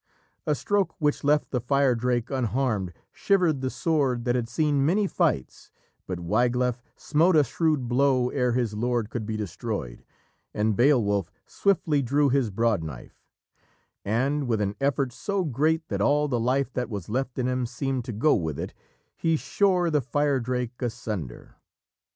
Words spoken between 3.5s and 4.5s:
the sword that had